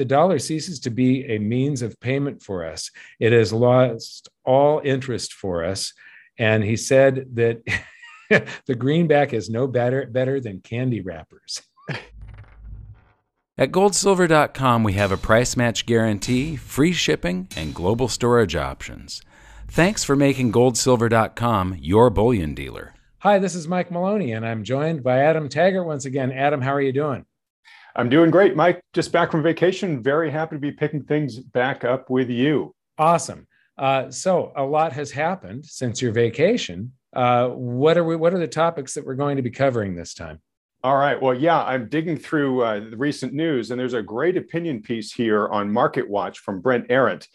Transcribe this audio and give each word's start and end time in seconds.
the 0.00 0.04
dollar 0.06 0.38
ceases 0.38 0.80
to 0.80 0.88
be 0.88 1.26
a 1.26 1.38
means 1.38 1.82
of 1.82 2.00
payment 2.00 2.42
for 2.42 2.64
us. 2.64 2.90
It 3.18 3.34
has 3.34 3.52
lost 3.52 4.30
all 4.46 4.80
interest 4.82 5.34
for 5.34 5.62
us. 5.62 5.92
And 6.38 6.64
he 6.64 6.78
said 6.78 7.26
that 7.34 7.60
the 8.64 8.74
greenback 8.74 9.34
is 9.34 9.50
no 9.50 9.66
better, 9.66 10.06
better 10.06 10.40
than 10.40 10.62
candy 10.62 11.02
wrappers. 11.02 11.60
At 13.58 13.72
goldsilver.com, 13.72 14.84
we 14.84 14.94
have 14.94 15.12
a 15.12 15.18
price 15.18 15.54
match 15.54 15.84
guarantee, 15.84 16.56
free 16.56 16.92
shipping, 16.92 17.48
and 17.54 17.74
global 17.74 18.08
storage 18.08 18.56
options. 18.56 19.20
Thanks 19.68 20.02
for 20.02 20.16
making 20.16 20.50
goldsilver.com 20.50 21.76
your 21.78 22.08
bullion 22.08 22.54
dealer. 22.54 22.94
Hi, 23.18 23.38
this 23.38 23.54
is 23.54 23.68
Mike 23.68 23.90
Maloney, 23.90 24.32
and 24.32 24.46
I'm 24.46 24.64
joined 24.64 25.02
by 25.02 25.18
Adam 25.18 25.50
Taggart 25.50 25.84
once 25.84 26.06
again. 26.06 26.32
Adam, 26.32 26.62
how 26.62 26.72
are 26.72 26.80
you 26.80 26.94
doing? 26.94 27.26
I'm 27.96 28.08
doing 28.08 28.30
great, 28.30 28.56
Mike. 28.56 28.80
Just 28.92 29.12
back 29.12 29.30
from 29.30 29.42
vacation. 29.42 30.02
Very 30.02 30.30
happy 30.30 30.56
to 30.56 30.60
be 30.60 30.72
picking 30.72 31.02
things 31.02 31.38
back 31.38 31.84
up 31.84 32.10
with 32.10 32.30
you. 32.30 32.74
Awesome. 32.98 33.46
Uh, 33.76 34.10
so 34.10 34.52
a 34.56 34.62
lot 34.62 34.92
has 34.92 35.10
happened 35.10 35.64
since 35.64 36.02
your 36.02 36.12
vacation. 36.12 36.92
Uh, 37.14 37.48
what 37.48 37.96
are 37.96 38.04
we? 38.04 38.14
What 38.14 38.34
are 38.34 38.38
the 38.38 38.46
topics 38.46 38.94
that 38.94 39.04
we're 39.04 39.14
going 39.14 39.36
to 39.36 39.42
be 39.42 39.50
covering 39.50 39.94
this 39.94 40.14
time? 40.14 40.40
All 40.82 40.96
right. 40.96 41.20
Well, 41.20 41.34
yeah, 41.34 41.62
I'm 41.62 41.88
digging 41.88 42.16
through 42.16 42.62
uh, 42.62 42.80
the 42.90 42.96
recent 42.96 43.34
news, 43.34 43.70
and 43.70 43.78
there's 43.78 43.94
a 43.94 44.02
great 44.02 44.36
opinion 44.36 44.80
piece 44.80 45.12
here 45.12 45.48
on 45.48 45.70
Market 45.70 46.08
Watch 46.08 46.38
from 46.38 46.60
Brent 46.60 46.88
Arends 46.88 47.26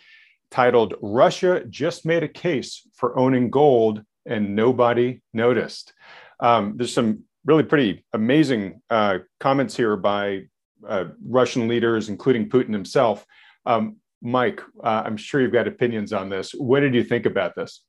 titled 0.50 0.96
Russia 1.02 1.64
Just 1.70 2.06
Made 2.06 2.24
a 2.24 2.28
Case 2.28 2.88
for 2.96 3.18
Owning 3.20 3.50
Gold 3.50 4.04
and 4.26 4.56
Nobody 4.56 5.22
Noticed. 5.34 5.94
Um, 6.40 6.74
there's 6.78 6.94
some 6.94 7.24
really 7.46 7.64
pretty 7.64 8.04
amazing 8.14 8.82
uh, 8.90 9.20
comments 9.40 9.76
here 9.78 9.96
by 9.96 10.44
uh, 10.88 11.06
Russian 11.28 11.68
leaders, 11.68 12.10
including 12.10 12.50
Putin 12.50 12.74
himself. 12.74 13.26
Um, 13.66 13.98
Mike, 14.22 14.62
uh, 14.84 15.04
I'm 15.06 15.18
sure 15.18 15.42
you've 15.42 15.52
got 15.52 15.68
opinions 15.68 16.14
on 16.14 16.30
this. 16.30 16.52
What 16.52 16.80
did 16.80 16.96
you 16.96 17.04
think 17.04 17.26
about 17.26 17.56
this? 17.56 17.82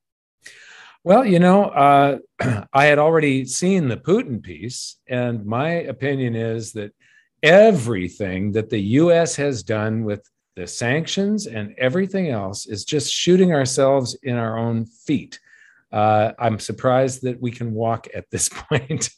Well, 1.04 1.24
you 1.24 1.38
know, 1.38 1.66
uh, 1.66 2.18
I 2.72 2.86
had 2.86 2.98
already 2.98 3.44
seen 3.44 3.88
the 3.88 3.96
Putin 3.96 4.42
piece, 4.42 4.96
and 5.08 5.46
my 5.46 5.70
opinion 5.70 6.34
is 6.34 6.72
that 6.72 6.92
everything 7.42 8.52
that 8.52 8.70
the 8.70 8.80
US 8.80 9.36
has 9.36 9.62
done 9.62 10.04
with 10.04 10.28
the 10.56 10.66
sanctions 10.66 11.46
and 11.46 11.74
everything 11.78 12.30
else 12.30 12.66
is 12.66 12.84
just 12.84 13.12
shooting 13.12 13.52
ourselves 13.52 14.16
in 14.22 14.36
our 14.36 14.58
own 14.58 14.86
feet. 14.86 15.38
Uh, 15.92 16.32
I'm 16.38 16.58
surprised 16.58 17.22
that 17.22 17.40
we 17.40 17.50
can 17.50 17.72
walk 17.72 18.08
at 18.14 18.28
this 18.30 18.48
point. 18.52 19.10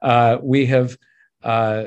uh, 0.00 0.38
we 0.40 0.66
have 0.66 0.96
uh, 1.42 1.86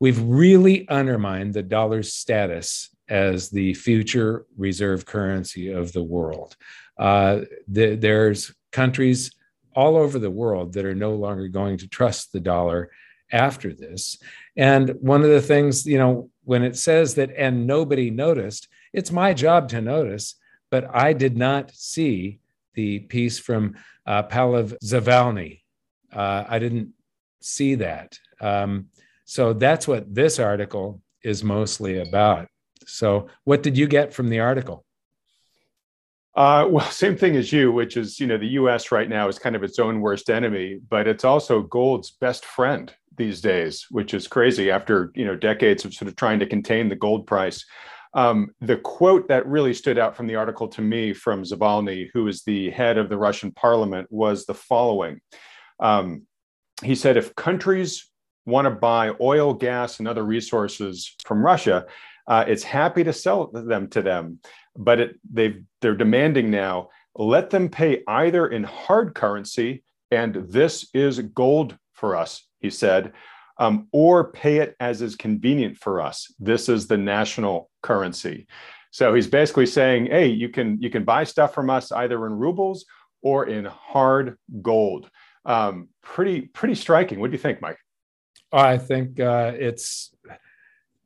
we've 0.00 0.20
really 0.22 0.88
undermined 0.88 1.54
the 1.54 1.62
dollar's 1.62 2.12
status 2.12 2.90
as 3.08 3.50
the 3.50 3.74
future 3.74 4.46
reserve 4.56 5.06
currency 5.06 5.70
of 5.70 5.92
the 5.92 6.02
world. 6.02 6.56
Uh, 6.98 7.40
the, 7.68 7.94
there's 7.94 8.54
countries 8.72 9.32
all 9.74 9.96
over 9.96 10.18
the 10.18 10.30
world 10.30 10.72
that 10.72 10.84
are 10.84 10.94
no 10.94 11.14
longer 11.14 11.48
going 11.48 11.78
to 11.78 11.88
trust 11.88 12.32
the 12.32 12.40
dollar 12.40 12.90
after 13.30 13.72
this. 13.72 14.18
And 14.56 14.90
one 15.00 15.22
of 15.22 15.28
the 15.28 15.42
things, 15.42 15.86
you 15.86 15.98
know, 15.98 16.30
when 16.44 16.62
it 16.62 16.76
says 16.76 17.14
that 17.16 17.30
and 17.36 17.66
nobody 17.66 18.10
noticed, 18.10 18.68
it's 18.92 19.12
my 19.12 19.34
job 19.34 19.68
to 19.70 19.80
notice, 19.80 20.36
but 20.70 20.88
I 20.94 21.12
did 21.12 21.36
not 21.36 21.70
see 21.72 22.40
the 22.74 23.00
piece 23.00 23.38
from 23.38 23.74
uh, 24.06 24.22
Pavel 24.22 24.64
Zavalny. 24.82 25.60
Uh, 26.12 26.44
I 26.48 26.58
didn't 26.58 26.92
see 27.40 27.74
that. 27.76 28.18
Um, 28.40 28.86
so 29.24 29.52
that's 29.52 29.88
what 29.88 30.14
this 30.14 30.38
article 30.38 31.02
is 31.22 31.42
mostly 31.42 31.98
about. 31.98 32.46
So, 32.86 33.28
what 33.44 33.62
did 33.62 33.76
you 33.76 33.88
get 33.88 34.14
from 34.14 34.28
the 34.28 34.40
article? 34.40 34.84
Uh, 36.36 36.66
well, 36.68 36.90
same 36.90 37.16
thing 37.16 37.36
as 37.36 37.52
you, 37.52 37.72
which 37.72 37.96
is, 37.96 38.20
you 38.20 38.26
know, 38.26 38.38
the 38.38 38.46
US 38.60 38.92
right 38.92 39.08
now 39.08 39.28
is 39.28 39.38
kind 39.38 39.56
of 39.56 39.64
its 39.64 39.78
own 39.78 40.00
worst 40.00 40.30
enemy, 40.30 40.80
but 40.88 41.08
it's 41.08 41.24
also 41.24 41.62
gold's 41.62 42.12
best 42.12 42.44
friend 42.44 42.94
these 43.16 43.40
days, 43.40 43.86
which 43.90 44.14
is 44.14 44.28
crazy 44.28 44.70
after, 44.70 45.10
you 45.14 45.24
know, 45.24 45.34
decades 45.34 45.84
of 45.84 45.94
sort 45.94 46.08
of 46.08 46.16
trying 46.16 46.38
to 46.38 46.46
contain 46.46 46.88
the 46.88 46.96
gold 46.96 47.26
price. 47.26 47.64
Um, 48.14 48.50
the 48.60 48.76
quote 48.76 49.28
that 49.28 49.46
really 49.46 49.74
stood 49.74 49.98
out 49.98 50.16
from 50.16 50.26
the 50.26 50.36
article 50.36 50.68
to 50.68 50.80
me 50.80 51.12
from 51.12 51.42
Zavalny, 51.42 52.08
who 52.14 52.28
is 52.28 52.42
the 52.44 52.70
head 52.70 52.96
of 52.96 53.08
the 53.08 53.18
Russian 53.18 53.50
parliament, 53.52 54.06
was 54.10 54.46
the 54.46 54.54
following. 54.54 55.20
Um, 55.80 56.26
he 56.82 56.94
said, 56.94 57.16
if 57.16 57.34
countries 57.34 58.10
want 58.46 58.64
to 58.66 58.70
buy 58.70 59.12
oil, 59.20 59.52
gas, 59.52 59.98
and 59.98 60.08
other 60.08 60.24
resources 60.24 61.14
from 61.24 61.44
Russia, 61.44 61.86
uh, 62.26 62.44
it's 62.48 62.62
happy 62.62 63.04
to 63.04 63.12
sell 63.12 63.48
them 63.48 63.88
to 63.88 64.02
them. 64.02 64.38
But 64.76 65.00
it, 65.00 65.20
they've 65.30 65.62
they're 65.80 65.96
demanding 65.96 66.50
now 66.50 66.88
let 67.18 67.50
them 67.50 67.68
pay 67.68 68.02
either 68.06 68.46
in 68.46 68.62
hard 68.62 69.14
currency 69.14 69.82
and 70.10 70.34
this 70.48 70.88
is 70.92 71.18
gold 71.18 71.76
for 71.92 72.14
us 72.14 72.46
he 72.60 72.70
said 72.70 73.12
um, 73.58 73.88
or 73.92 74.32
pay 74.32 74.58
it 74.58 74.76
as 74.80 75.00
is 75.00 75.16
convenient 75.16 75.78
for 75.78 76.02
us. 76.02 76.30
This 76.38 76.68
is 76.68 76.86
the 76.86 76.98
national 76.98 77.70
currency. 77.82 78.46
So 78.90 79.14
he's 79.14 79.26
basically 79.26 79.66
saying 79.66 80.06
hey 80.06 80.28
you 80.28 80.48
can 80.48 80.80
you 80.80 80.90
can 80.90 81.04
buy 81.04 81.24
stuff 81.24 81.54
from 81.54 81.70
us 81.70 81.92
either 81.92 82.26
in 82.26 82.32
rubles 82.32 82.84
or 83.22 83.46
in 83.46 83.64
hard 83.64 84.36
gold. 84.62 85.10
Um, 85.44 85.88
pretty 86.02 86.42
pretty 86.42 86.74
striking. 86.74 87.20
What 87.20 87.30
do 87.30 87.32
you 87.32 87.42
think 87.42 87.60
mike 87.60 87.78
i 88.52 88.78
think 88.78 89.20
uh, 89.20 89.52
it's 89.54 90.14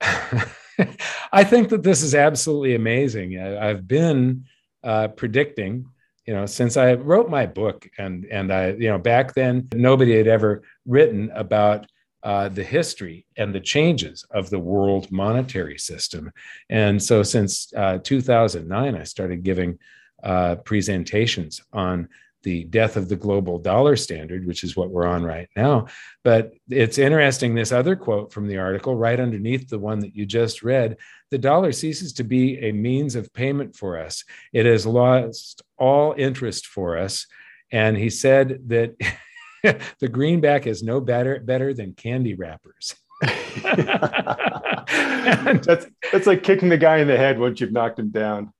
I 1.32 1.44
think 1.44 1.68
that 1.70 1.82
this 1.82 2.02
is 2.02 2.14
absolutely 2.14 2.74
amazing. 2.74 3.38
I, 3.38 3.66
have 3.66 3.86
been 3.86 4.44
uh, 4.82 5.08
predicting, 5.08 5.86
you 6.26 6.34
know, 6.34 6.46
since 6.46 6.76
I 6.76 6.94
wrote 6.94 7.28
my 7.28 7.46
book, 7.46 7.88
and 7.98 8.24
and 8.26 8.52
I, 8.52 8.70
you 8.72 8.88
know, 8.88 8.98
back 8.98 9.34
then 9.34 9.68
nobody 9.74 10.16
had 10.16 10.26
ever 10.26 10.62
written 10.86 11.30
about 11.34 11.86
uh, 12.22 12.48
the 12.48 12.62
history 12.62 13.26
and 13.36 13.54
the 13.54 13.60
changes 13.60 14.24
of 14.30 14.50
the 14.50 14.58
world 14.58 15.10
monetary 15.10 15.78
system. 15.78 16.32
And 16.68 17.02
so, 17.02 17.22
since 17.22 17.72
uh, 17.76 17.98
2009, 17.98 18.94
I 18.94 19.02
started 19.04 19.42
giving 19.42 19.78
uh, 20.22 20.56
presentations 20.56 21.62
on 21.72 22.08
the 22.42 22.64
death 22.64 22.96
of 22.96 23.08
the 23.08 23.16
global 23.16 23.58
dollar 23.58 23.96
standard, 23.96 24.46
which 24.46 24.64
is 24.64 24.76
what 24.76 24.90
we're 24.90 25.06
on 25.06 25.22
right 25.22 25.48
now. 25.56 25.86
But 26.24 26.52
it's 26.68 26.98
interesting, 26.98 27.54
this 27.54 27.72
other 27.72 27.96
quote 27.96 28.32
from 28.32 28.48
the 28.48 28.58
article, 28.58 28.96
right 28.96 29.18
underneath 29.18 29.68
the 29.68 29.78
one 29.78 30.00
that 30.00 30.14
you 30.14 30.26
just 30.26 30.62
read 30.62 30.96
the 31.30 31.38
dollar 31.38 31.72
ceases 31.72 32.12
to 32.14 32.24
be 32.24 32.58
a 32.58 32.72
means 32.72 33.14
of 33.14 33.32
payment 33.32 33.76
for 33.76 33.98
us. 33.98 34.24
It 34.52 34.66
has 34.66 34.84
lost 34.84 35.62
all 35.78 36.14
interest 36.16 36.66
for 36.66 36.98
us. 36.98 37.26
And 37.70 37.96
he 37.96 38.10
said 38.10 38.58
that 38.66 38.96
the 40.00 40.08
greenback 40.08 40.66
is 40.66 40.82
no 40.82 41.00
better, 41.00 41.38
better 41.38 41.72
than 41.72 41.92
candy 41.94 42.34
wrappers. 42.34 42.96
that's 44.90 45.86
that's 46.12 46.26
like 46.26 46.42
kicking 46.42 46.68
the 46.68 46.78
guy 46.78 46.98
in 46.98 47.06
the 47.06 47.16
head 47.16 47.38
once 47.38 47.60
you've 47.60 47.72
knocked 47.72 47.98
him 47.98 48.08
down. 48.10 48.52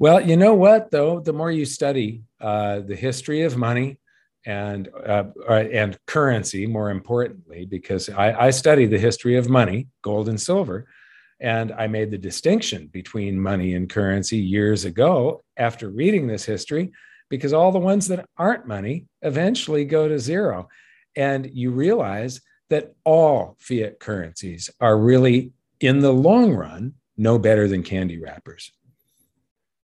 Well, 0.00 0.18
you 0.18 0.38
know 0.38 0.54
what 0.54 0.90
though, 0.90 1.20
the 1.20 1.34
more 1.34 1.50
you 1.50 1.66
study 1.66 2.22
uh, 2.40 2.80
the 2.80 2.96
history 2.96 3.42
of 3.42 3.58
money 3.58 3.98
and 4.46 4.88
uh, 5.06 5.24
uh, 5.46 5.52
and 5.52 5.98
currency, 6.06 6.66
more 6.66 6.88
importantly, 6.90 7.66
because 7.66 8.08
I, 8.08 8.46
I 8.46 8.50
study 8.50 8.86
the 8.86 8.98
history 8.98 9.36
of 9.36 9.50
money, 9.50 9.88
gold 10.00 10.30
and 10.30 10.40
silver, 10.40 10.86
and 11.38 11.70
I 11.72 11.86
made 11.86 12.10
the 12.10 12.16
distinction 12.16 12.86
between 12.86 13.38
money 13.38 13.74
and 13.74 13.90
currency 13.90 14.38
years 14.38 14.86
ago 14.86 15.44
after 15.58 15.90
reading 15.90 16.26
this 16.26 16.46
history, 16.46 16.92
because 17.28 17.52
all 17.52 17.70
the 17.70 17.78
ones 17.78 18.08
that 18.08 18.24
aren't 18.38 18.66
money 18.66 19.04
eventually 19.20 19.84
go 19.84 20.08
to 20.08 20.18
zero, 20.18 20.70
and 21.14 21.50
you 21.52 21.72
realize 21.72 22.40
that 22.70 22.94
all 23.04 23.58
fiat 23.60 24.00
currencies 24.00 24.70
are 24.80 24.96
really, 24.96 25.52
in 25.80 26.00
the 26.00 26.12
long 26.12 26.54
run, 26.54 26.94
no 27.18 27.38
better 27.38 27.68
than 27.68 27.82
candy 27.82 28.18
wrappers. 28.18 28.72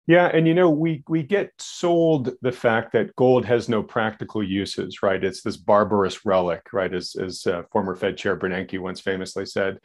Yeah, 0.07 0.27
and 0.33 0.47
you 0.47 0.53
know, 0.53 0.69
we 0.69 1.03
we 1.07 1.23
get 1.23 1.51
sold 1.59 2.31
the 2.41 2.51
fact 2.51 2.91
that 2.93 3.15
gold 3.15 3.45
has 3.45 3.69
no 3.69 3.83
practical 3.83 4.43
uses, 4.43 5.03
right? 5.03 5.23
It's 5.23 5.41
this 5.41 5.57
barbarous 5.57 6.25
relic, 6.25 6.73
right? 6.73 6.93
As 6.93 7.15
as 7.15 7.45
uh, 7.45 7.63
former 7.71 7.95
Fed 7.95 8.17
Chair 8.17 8.35
Bernanke 8.35 8.79
once 8.79 8.99
famously 8.99 9.45
said. 9.45 9.79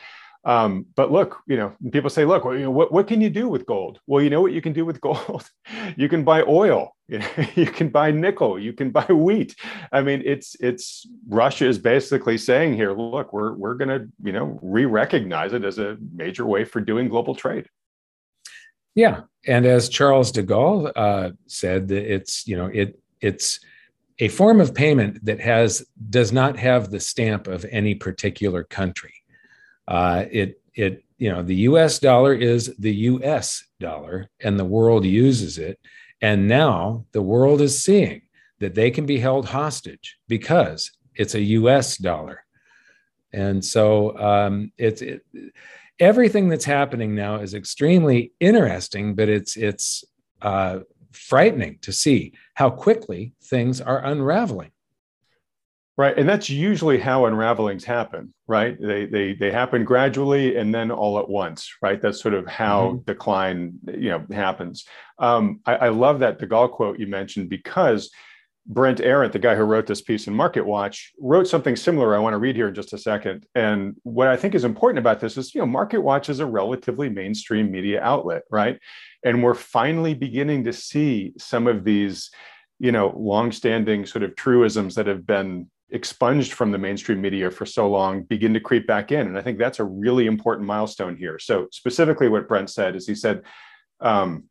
Um, 0.47 0.87
but 0.95 1.11
look, 1.11 1.41
you 1.49 1.57
know, 1.57 1.75
people 1.91 2.09
say, 2.09 2.25
look, 2.25 2.45
what, 2.45 2.93
what 2.93 3.09
can 3.09 3.21
you 3.21 3.29
do 3.29 3.49
with 3.49 3.67
gold? 3.67 3.99
Well, 4.07 4.23
you 4.23 4.31
know 4.31 4.41
what 4.41 4.53
you 4.53 4.63
can 4.63 4.73
do 4.73 4.85
with 4.85 5.01
gold? 5.09 5.51
you 5.97 6.09
can 6.09 6.23
buy 6.23 6.43
oil, 6.43 6.97
you 7.09 7.67
can 7.67 7.89
buy 7.89 8.13
nickel, 8.13 8.57
you 8.59 8.73
can 8.73 8.91
buy 8.91 9.07
wheat. 9.07 9.57
I 9.93 10.03
mean, 10.03 10.23
it's 10.25 10.57
it's 10.61 11.07
Russia 11.29 11.67
is 11.67 11.79
basically 11.79 12.39
saying 12.39 12.75
here, 12.75 12.93
look, 12.93 13.33
we're 13.33 13.55
we're 13.55 13.75
gonna, 13.75 14.07
you 14.23 14.33
know, 14.33 14.59
re-recognize 14.63 15.53
it 15.53 15.65
as 15.65 15.79
a 15.79 15.99
major 16.15 16.47
way 16.47 16.65
for 16.65 16.81
doing 16.81 17.09
global 17.09 17.35
trade. 17.35 17.67
Yeah, 18.97 19.21
and 19.47 19.65
as 19.65 19.89
Charles 19.89 20.33
de 20.33 20.43
Gaulle 20.43 20.91
uh, 20.97 21.31
said, 21.47 21.93
it's 21.93 22.49
you 22.49 22.57
know 22.57 22.67
it 22.67 22.99
it's 23.21 23.61
a 24.19 24.29
form 24.29 24.61
of 24.61 24.75
payment 24.75 25.25
that 25.25 25.39
has 25.39 25.87
does 26.11 26.33
not 26.33 26.59
have 26.59 26.91
the 26.91 26.99
stamp 26.99 27.47
of 27.47 27.65
any 27.71 27.95
particular 27.95 28.65
country. 28.65 29.15
Uh, 29.87 30.25
it 30.33 30.61
it 30.75 31.05
you 31.19 31.31
know, 31.33 31.43
the 31.43 31.55
US 31.71 31.99
dollar 31.99 32.35
is 32.35 32.75
the 32.79 32.95
US 32.95 33.65
dollar 33.81 34.29
and 34.41 34.59
the 34.59 34.65
world 34.65 35.05
uses 35.05 35.59
it. 35.59 35.79
And 36.21 36.49
now 36.49 37.07
the 37.13 37.23
world 37.23 37.61
is 37.61 37.83
seeing 37.83 38.23
that 38.61 38.75
they 38.75 38.91
can 38.91 39.07
be 39.07 39.19
held 39.19 39.47
hostage 39.47 40.19
because 40.29 40.93
it's 41.15 41.35
a 41.35 41.41
US 41.41 41.97
dollar. 41.97 42.45
And 43.33 43.65
so 43.65 44.17
um, 44.19 44.73
it's 44.79 45.03
it, 45.03 45.23
everything 45.99 46.49
that's 46.49 46.65
happening 46.65 47.15
now 47.15 47.37
is 47.37 47.55
extremely 47.55 48.33
interesting, 48.41 49.15
but 49.15 49.29
it's 49.29 49.57
it's 49.57 50.05
uh, 50.43 50.81
frightening 51.13 51.79
to 51.83 51.93
see 51.93 52.35
how 52.55 52.71
quickly 52.71 53.33
things 53.43 53.81
are 53.81 54.05
unraveling. 54.05 54.71
Right, 55.99 56.19
and 56.19 56.29
that's 56.29 56.51
usually 56.51 56.99
how 56.99 57.25
unravelings 57.25 57.85
happen, 57.85 58.35
right? 58.47 58.77
They 58.79 59.07
they 59.07 59.33
they 59.33 59.51
happen 59.51 59.83
gradually 59.83 60.57
and 60.57 60.75
then 60.75 60.91
all 60.91 61.19
at 61.19 61.29
once, 61.29 61.73
right? 61.81 62.01
That's 62.01 62.21
sort 62.21 62.35
of 62.35 62.47
how 62.47 62.89
mm-hmm. 62.89 63.05
decline, 63.07 63.79
you 63.95 64.11
know, 64.11 64.27
happens. 64.31 64.85
Um, 65.19 65.61
I, 65.65 65.77
I 65.77 65.89
love 65.89 66.19
that 66.19 66.39
De 66.39 66.47
Gaulle 66.47 66.71
quote 66.71 66.99
you 66.99 67.07
mentioned 67.07 67.49
because 67.49 68.11
Brent 68.69 68.99
Arends, 68.99 69.33
the 69.33 69.39
guy 69.39 69.55
who 69.55 69.63
wrote 69.63 69.87
this 69.87 70.01
piece 70.01 70.27
in 70.27 70.35
Market 70.35 70.67
Watch, 70.67 71.13
wrote 71.21 71.47
something 71.47 71.77
similar. 71.77 72.17
I 72.17 72.19
want 72.19 72.35
to 72.35 72.39
read 72.39 72.57
here 72.57 72.69
in 72.69 72.75
just 72.75 72.93
a 72.93 72.99
second. 72.99 73.47
And 73.55 73.95
what 74.03 74.27
I 74.27 74.37
think 74.37 74.55
is 74.55 74.65
important 74.65 74.99
about 74.99 75.21
this 75.21 75.37
is, 75.37 75.55
you 75.55 75.61
know, 75.61 75.67
Market 75.67 76.01
Watch 76.01 76.29
is 76.29 76.41
a 76.41 76.47
relatively 76.47 77.09
mainstream 77.09 77.71
media 77.71 78.03
outlet, 78.03 78.43
right? 78.51 78.81
And 79.25 79.43
we're 79.43 79.55
finally 79.55 80.15
beginning 80.15 80.65
to 80.65 80.73
see 80.73 81.33
some 81.39 81.69
of 81.69 81.85
these, 81.85 82.31
you 82.81 82.91
know, 82.91 83.15
longstanding 83.17 84.05
sort 84.05 84.25
of 84.25 84.35
truisms 84.35 84.97
that 84.97 85.07
have 85.07 85.25
been 85.25 85.71
expunged 85.91 86.53
from 86.53 86.73
the 86.73 86.79
mainstream 86.79 87.21
media 87.21 87.53
for 87.53 87.67
so 87.67 87.89
long 87.89 88.25
begin 88.25 88.53
to 88.55 88.61
creep 88.61 88.89
back 88.89 89.13
in. 89.13 89.29
And 89.29 89.39
I 89.39 89.43
think 89.43 89.59
that's 89.59 89.79
a 89.79 89.85
really 89.85 90.27
important 90.27 90.67
milestone 90.67 91.17
here. 91.17 91.39
So 91.39 91.69
specifically, 91.71 92.29
what 92.29 92.49
Brent 92.49 92.71
said 92.71 92.97
is 92.97 93.07
he 93.07 93.15
said. 93.15 93.43
Um, 94.01 94.45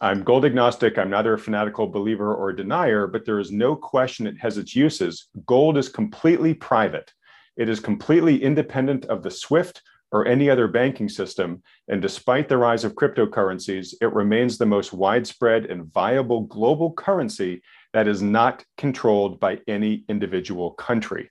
I'm 0.00 0.24
gold 0.24 0.44
agnostic. 0.44 0.98
I'm 0.98 1.10
neither 1.10 1.34
a 1.34 1.38
fanatical 1.38 1.86
believer 1.86 2.34
or 2.34 2.50
a 2.50 2.56
denier, 2.56 3.06
but 3.06 3.24
there 3.24 3.38
is 3.38 3.52
no 3.52 3.76
question 3.76 4.26
it 4.26 4.38
has 4.38 4.58
its 4.58 4.74
uses. 4.74 5.28
Gold 5.46 5.78
is 5.78 5.88
completely 5.88 6.54
private. 6.54 7.12
It 7.56 7.68
is 7.68 7.80
completely 7.80 8.42
independent 8.42 9.06
of 9.06 9.22
the 9.22 9.30
SWIFT 9.30 9.80
or 10.12 10.26
any 10.26 10.50
other 10.50 10.68
banking 10.68 11.08
system. 11.08 11.62
And 11.88 12.02
despite 12.02 12.48
the 12.48 12.58
rise 12.58 12.84
of 12.84 12.94
cryptocurrencies, 12.94 13.94
it 14.00 14.12
remains 14.12 14.58
the 14.58 14.66
most 14.66 14.92
widespread 14.92 15.66
and 15.66 15.92
viable 15.92 16.42
global 16.42 16.92
currency 16.92 17.62
that 17.92 18.08
is 18.08 18.22
not 18.22 18.64
controlled 18.76 19.40
by 19.40 19.60
any 19.66 20.04
individual 20.08 20.72
country. 20.72 21.30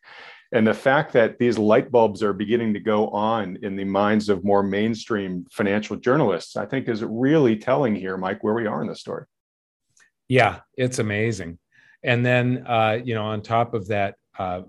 And 0.56 0.66
the 0.66 0.74
fact 0.74 1.12
that 1.14 1.38
these 1.38 1.58
light 1.58 1.92
bulbs 1.92 2.24
are 2.24 2.32
beginning 2.32 2.74
to 2.76 2.80
go 2.80 3.10
on 3.10 3.58
in 3.62 3.76
the 3.76 3.84
minds 3.84 4.30
of 4.30 4.46
more 4.46 4.64
mainstream 4.64 5.46
financial 5.52 5.98
journalists, 5.98 6.56
I 6.56 6.66
think 6.66 6.88
is 6.88 7.04
really 7.04 7.58
telling 7.58 7.94
here, 7.94 8.16
Mike, 8.16 8.42
where 8.42 8.54
we 8.54 8.66
are 8.66 8.82
in 8.82 8.88
the 8.88 8.96
story. 8.96 9.26
Yeah, 10.30 10.62
it's 10.78 11.00
amazing. 11.00 11.60
And 12.04 12.26
then, 12.26 12.64
uh, 12.66 13.00
you 13.04 13.16
know, 13.16 13.26
on 13.26 13.42
top 13.42 13.74
of 13.74 13.90
that, 13.90 14.16
uh, 14.40 14.62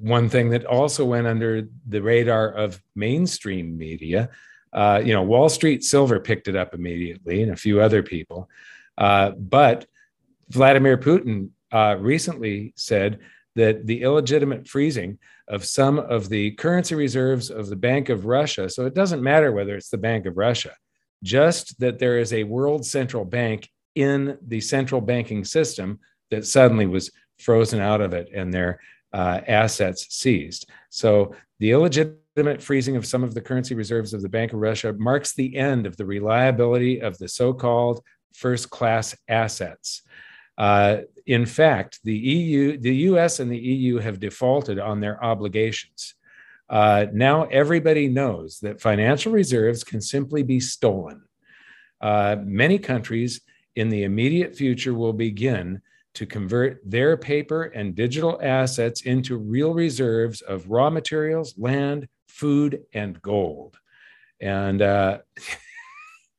one 0.00 0.30
thing 0.30 0.48
that 0.48 0.64
also 0.64 1.04
went 1.04 1.26
under 1.26 1.68
the 1.86 2.00
radar 2.00 2.50
of 2.50 2.80
mainstream 2.94 3.76
media, 3.76 4.30
uh, 4.72 5.02
you 5.04 5.12
know, 5.12 5.22
Wall 5.22 5.50
Street 5.50 5.84
Silver 5.84 6.20
picked 6.20 6.48
it 6.48 6.56
up 6.56 6.72
immediately 6.72 7.42
and 7.42 7.52
a 7.52 7.56
few 7.56 7.82
other 7.82 8.02
people. 8.02 8.48
Uh, 8.96 9.32
but 9.32 9.84
Vladimir 10.48 10.96
Putin 10.96 11.50
uh, 11.70 11.96
recently 12.00 12.72
said 12.76 13.18
that 13.56 13.86
the 13.86 14.02
illegitimate 14.02 14.68
freezing 14.68 15.18
of 15.48 15.64
some 15.64 15.98
of 15.98 16.28
the 16.28 16.52
currency 16.52 16.94
reserves 16.94 17.50
of 17.50 17.68
the 17.68 17.76
Bank 17.76 18.08
of 18.08 18.26
Russia, 18.26 18.68
so 18.68 18.86
it 18.86 18.94
doesn't 18.94 19.22
matter 19.22 19.52
whether 19.52 19.76
it's 19.76 19.90
the 19.90 19.98
Bank 19.98 20.26
of 20.26 20.36
Russia, 20.36 20.72
just 21.22 21.78
that 21.80 21.98
there 21.98 22.18
is 22.18 22.32
a 22.32 22.44
world 22.44 22.84
central 22.84 23.24
bank 23.24 23.68
in 23.94 24.38
the 24.46 24.60
central 24.60 25.00
banking 25.00 25.44
system 25.44 25.98
that 26.30 26.46
suddenly 26.46 26.86
was 26.86 27.10
frozen 27.38 27.80
out 27.80 28.00
of 28.00 28.12
it 28.12 28.28
and 28.34 28.52
their 28.52 28.80
uh, 29.12 29.40
assets 29.46 30.14
seized. 30.14 30.68
So 30.90 31.34
the 31.58 31.72
illegitimate 31.72 32.62
freezing 32.62 32.96
of 32.96 33.06
some 33.06 33.24
of 33.24 33.34
the 33.34 33.40
currency 33.40 33.74
reserves 33.74 34.14
of 34.14 34.22
the 34.22 34.28
Bank 34.28 34.52
of 34.52 34.60
Russia 34.60 34.92
marks 34.92 35.34
the 35.34 35.56
end 35.56 35.86
of 35.86 35.96
the 35.96 36.06
reliability 36.06 37.00
of 37.00 37.18
the 37.18 37.28
so 37.28 37.52
called 37.52 38.04
first 38.34 38.70
class 38.70 39.16
assets. 39.28 40.02
Uh, 40.58 40.98
in 41.26 41.46
fact, 41.46 42.00
the 42.02 42.16
EU, 42.16 42.76
the 42.78 42.94
US 42.96 43.38
and 43.38 43.50
the 43.50 43.58
EU 43.58 43.98
have 43.98 44.18
defaulted 44.18 44.78
on 44.78 44.98
their 44.98 45.22
obligations. 45.22 46.14
Uh, 46.68 47.06
now 47.12 47.44
everybody 47.44 48.08
knows 48.08 48.58
that 48.60 48.80
financial 48.80 49.32
reserves 49.32 49.84
can 49.84 50.00
simply 50.00 50.42
be 50.42 50.58
stolen. 50.58 51.22
Uh, 52.00 52.36
many 52.44 52.78
countries 52.78 53.40
in 53.76 53.88
the 53.88 54.02
immediate 54.02 54.56
future 54.56 54.94
will 54.94 55.12
begin 55.12 55.80
to 56.14 56.26
convert 56.26 56.80
their 56.84 57.16
paper 57.16 57.64
and 57.64 57.94
digital 57.94 58.40
assets 58.42 59.02
into 59.02 59.36
real 59.36 59.72
reserves 59.72 60.40
of 60.40 60.68
raw 60.68 60.90
materials, 60.90 61.54
land, 61.56 62.08
food, 62.26 62.82
and 62.92 63.22
gold. 63.22 63.76
And 64.40 64.82
uh, 64.82 65.18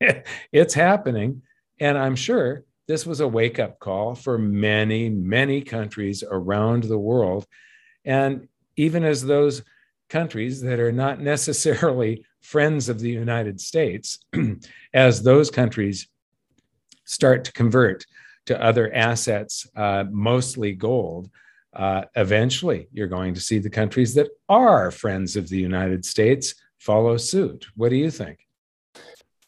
it's 0.52 0.74
happening. 0.74 1.42
And 1.78 1.96
I'm 1.96 2.16
sure 2.16 2.64
this 2.90 3.06
was 3.06 3.20
a 3.20 3.28
wake 3.28 3.60
up 3.60 3.78
call 3.78 4.16
for 4.16 4.36
many, 4.36 5.08
many 5.08 5.62
countries 5.62 6.24
around 6.28 6.82
the 6.82 6.98
world. 6.98 7.46
And 8.04 8.48
even 8.74 9.04
as 9.04 9.24
those 9.24 9.62
countries 10.08 10.60
that 10.62 10.80
are 10.80 10.90
not 10.90 11.20
necessarily 11.34 12.24
friends 12.40 12.88
of 12.88 12.98
the 12.98 13.10
United 13.10 13.60
States, 13.60 14.18
as 14.92 15.22
those 15.22 15.52
countries 15.52 16.08
start 17.04 17.44
to 17.44 17.52
convert 17.52 18.04
to 18.46 18.60
other 18.60 18.92
assets, 18.92 19.68
uh, 19.76 20.04
mostly 20.10 20.72
gold, 20.72 21.30
uh, 21.72 22.02
eventually 22.16 22.88
you're 22.92 23.06
going 23.06 23.34
to 23.34 23.40
see 23.40 23.60
the 23.60 23.70
countries 23.70 24.14
that 24.14 24.30
are 24.48 24.90
friends 24.90 25.36
of 25.36 25.48
the 25.48 25.58
United 25.58 26.04
States 26.04 26.56
follow 26.78 27.16
suit. 27.16 27.68
What 27.76 27.90
do 27.90 27.96
you 27.96 28.10
think? 28.10 28.40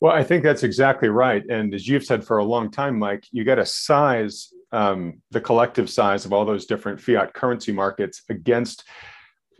Well, 0.02 0.10
I 0.12 0.24
think 0.24 0.42
that's 0.42 0.64
exactly 0.64 1.08
right. 1.10 1.44
And 1.48 1.72
as 1.72 1.86
you've 1.86 2.04
said 2.04 2.24
for 2.24 2.38
a 2.38 2.44
long 2.44 2.72
time, 2.72 2.98
Mike, 2.98 3.24
you 3.30 3.44
got 3.44 3.54
to 3.54 3.64
size 3.64 4.52
um, 4.72 5.22
the 5.30 5.40
collective 5.40 5.88
size 5.88 6.24
of 6.24 6.32
all 6.32 6.44
those 6.44 6.66
different 6.66 7.00
fiat 7.00 7.34
currency 7.34 7.70
markets 7.70 8.22
against 8.28 8.82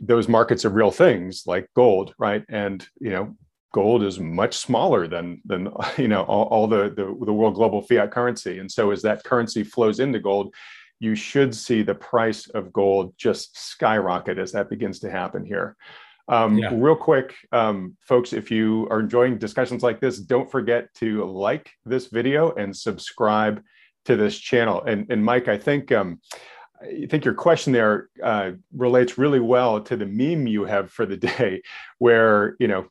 those 0.01 0.27
markets 0.27 0.65
of 0.65 0.73
real 0.73 0.91
things 0.91 1.43
like 1.45 1.69
gold, 1.77 2.13
right? 2.17 2.43
And 2.49 2.85
you 2.99 3.11
know, 3.11 3.37
gold 3.73 4.03
is 4.03 4.19
much 4.19 4.57
smaller 4.57 5.07
than 5.07 5.41
than 5.45 5.69
you 5.97 6.09
know 6.09 6.23
all, 6.23 6.47
all 6.47 6.67
the, 6.67 6.89
the 6.89 7.05
the 7.25 7.31
world 7.31 7.55
global 7.55 7.81
fiat 7.81 8.11
currency. 8.11 8.59
And 8.59 8.69
so 8.69 8.91
as 8.91 9.01
that 9.03 9.23
currency 9.23 9.63
flows 9.63 10.01
into 10.01 10.19
gold, 10.19 10.53
you 10.99 11.15
should 11.15 11.55
see 11.55 11.83
the 11.83 11.95
price 11.95 12.49
of 12.49 12.73
gold 12.73 13.13
just 13.17 13.57
skyrocket 13.57 14.37
as 14.37 14.51
that 14.51 14.69
begins 14.69 14.99
to 14.99 15.09
happen 15.09 15.45
here. 15.45 15.77
Um, 16.27 16.57
yeah. 16.57 16.69
Real 16.73 16.95
quick, 16.95 17.35
um, 17.51 17.97
folks, 17.99 18.31
if 18.31 18.49
you 18.49 18.87
are 18.89 19.01
enjoying 19.01 19.37
discussions 19.37 19.83
like 19.83 19.99
this, 19.99 20.19
don't 20.19 20.49
forget 20.49 20.93
to 20.95 21.25
like 21.25 21.71
this 21.85 22.07
video 22.07 22.53
and 22.53 22.75
subscribe 22.75 23.61
to 24.05 24.15
this 24.15 24.37
channel. 24.37 24.83
And, 24.83 25.05
and 25.09 25.23
Mike, 25.23 25.47
I 25.47 25.57
think 25.57 25.91
um, 25.91 26.21
I 26.81 27.07
think 27.09 27.25
your 27.25 27.33
question 27.33 27.73
there 27.73 28.09
uh, 28.21 28.51
relates 28.75 29.17
really 29.17 29.39
well 29.39 29.81
to 29.81 29.95
the 29.95 30.05
meme 30.05 30.47
you 30.47 30.65
have 30.65 30.91
for 30.91 31.05
the 31.05 31.17
day, 31.37 31.61
where 31.99 32.55
you 32.59 32.67
know, 32.67 32.87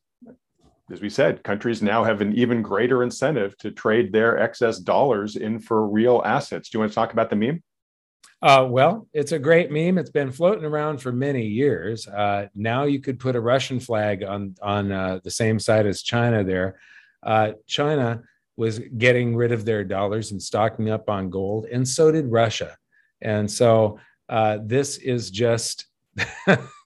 as 0.91 1.01
we 1.01 1.11
said, 1.11 1.43
countries 1.43 1.83
now 1.83 2.05
have 2.05 2.21
an 2.21 2.35
even 2.35 2.63
greater 2.63 3.03
incentive 3.03 3.57
to 3.59 3.71
trade 3.71 4.13
their 4.13 4.39
excess 4.39 4.79
dollars 4.79 5.37
in 5.37 5.59
for 5.59 5.87
real 5.87 6.23
assets. 6.25 6.69
Do 6.69 6.77
you 6.77 6.81
want 6.81 6.93
to 6.93 6.95
talk 6.95 7.13
about 7.13 7.31
the 7.31 7.37
meme? 7.37 7.63
Uh, 8.43 8.67
well, 8.69 9.07
it's 9.13 9.31
a 9.31 9.39
great 9.39 9.71
meme. 9.71 9.99
It's 9.99 10.11
been 10.11 10.33
floating 10.33 10.65
around 10.65 10.99
for 10.99 11.13
many 11.13 11.47
years. 11.47 12.09
Uh, 12.09 12.49
now 12.57 12.85
you 12.85 13.01
could 13.01 13.21
put 13.21 13.37
a 13.37 13.41
Russian 13.41 13.79
flag 13.79 14.25
on 14.25 14.57
on 14.61 14.91
uh, 14.91 15.21
the 15.23 15.31
same 15.31 15.61
side 15.61 15.87
as 15.87 16.03
China. 16.03 16.43
There, 16.43 16.81
uh, 17.23 17.53
China 17.69 18.23
was 18.57 18.81
getting 18.99 19.37
rid 19.37 19.53
of 19.53 19.65
their 19.65 19.85
dollars 19.85 20.33
and 20.33 20.43
stocking 20.43 20.91
up 20.91 21.09
on 21.09 21.31
gold, 21.31 21.67
and 21.67 21.87
so 21.87 22.11
did 22.11 22.27
Russia. 22.33 22.77
And 23.21 23.49
so 23.49 24.01
uh, 24.29 24.59
this 24.61 24.97
is 24.97 25.31
just 25.31 25.87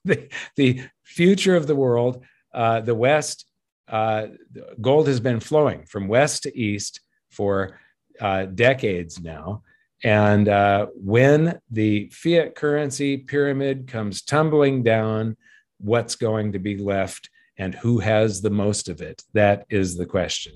the, 0.04 0.28
the 0.56 0.82
future 1.04 1.56
of 1.56 1.66
the 1.66 1.74
world. 1.74 2.22
Uh, 2.52 2.80
the 2.80 2.94
West 2.94 3.46
gold 3.88 5.06
has 5.08 5.20
been 5.20 5.40
flowing 5.40 5.86
from 5.86 6.08
west 6.08 6.42
to 6.42 6.58
east 6.58 7.00
for 7.30 7.78
decades 8.20 9.20
now. 9.20 9.62
And 10.04 10.48
uh, 10.48 10.86
when 10.94 11.58
the 11.70 12.10
fiat 12.12 12.54
currency 12.54 13.16
pyramid 13.16 13.88
comes 13.88 14.22
tumbling 14.22 14.82
down, 14.82 15.36
what's 15.78 16.14
going 16.16 16.52
to 16.52 16.58
be 16.58 16.76
left 16.76 17.30
and 17.58 17.74
who 17.74 17.98
has 17.98 18.42
the 18.42 18.50
most 18.50 18.88
of 18.88 19.00
it? 19.00 19.22
That 19.32 19.66
is 19.70 19.96
the 19.96 20.06
question. 20.06 20.52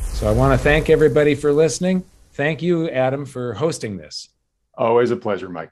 So 0.00 0.28
I 0.28 0.32
want 0.32 0.58
to 0.58 0.62
thank 0.62 0.90
everybody 0.90 1.34
for 1.34 1.52
listening. 1.52 2.04
Thank 2.32 2.62
you, 2.62 2.88
Adam, 2.90 3.24
for 3.26 3.54
hosting 3.54 3.96
this. 3.96 4.28
Always 4.76 5.10
a 5.10 5.16
pleasure, 5.16 5.48
Mike. 5.48 5.70